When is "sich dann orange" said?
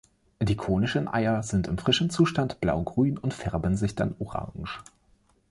3.77-4.79